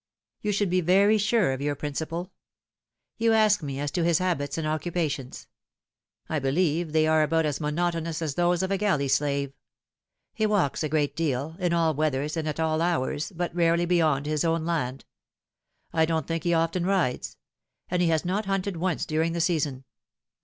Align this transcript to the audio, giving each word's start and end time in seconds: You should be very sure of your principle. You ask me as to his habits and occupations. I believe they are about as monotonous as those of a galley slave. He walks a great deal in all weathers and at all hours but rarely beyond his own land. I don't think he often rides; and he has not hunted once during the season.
You 0.41 0.51
should 0.51 0.71
be 0.71 0.81
very 0.81 1.19
sure 1.19 1.51
of 1.53 1.61
your 1.61 1.75
principle. 1.75 2.31
You 3.17 3.33
ask 3.33 3.61
me 3.61 3.79
as 3.79 3.91
to 3.91 4.03
his 4.03 4.17
habits 4.17 4.57
and 4.57 4.65
occupations. 4.67 5.45
I 6.27 6.39
believe 6.39 6.91
they 6.91 7.05
are 7.05 7.21
about 7.21 7.45
as 7.45 7.61
monotonous 7.61 8.19
as 8.19 8.33
those 8.33 8.63
of 8.63 8.71
a 8.71 8.79
galley 8.79 9.07
slave. 9.07 9.53
He 10.33 10.47
walks 10.47 10.81
a 10.83 10.89
great 10.89 11.15
deal 11.15 11.55
in 11.59 11.71
all 11.71 11.93
weathers 11.93 12.35
and 12.35 12.47
at 12.47 12.59
all 12.59 12.81
hours 12.81 13.31
but 13.31 13.53
rarely 13.53 13.85
beyond 13.85 14.25
his 14.25 14.43
own 14.43 14.65
land. 14.65 15.05
I 15.93 16.05
don't 16.07 16.25
think 16.25 16.45
he 16.45 16.53
often 16.55 16.83
rides; 16.83 17.37
and 17.87 18.01
he 18.01 18.07
has 18.07 18.25
not 18.25 18.47
hunted 18.47 18.77
once 18.77 19.05
during 19.05 19.33
the 19.33 19.39
season. 19.41 19.83